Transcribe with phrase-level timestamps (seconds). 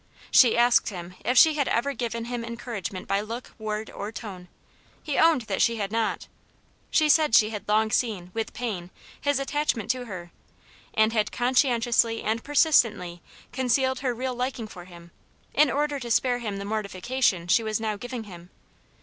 [0.31, 4.47] She asked him if she had ever given him encouragement by look, word, or tone;
[5.03, 6.25] he owned that she had not.
[6.89, 8.89] She said she had long seen, with pain,
[9.21, 10.31] his attachment to her,
[10.95, 13.21] and had conscientiously and persistently
[13.53, 15.11] con [cealed her real liking for him,
[15.53, 18.49] in order to spare 1 him the mortification she was now giving him.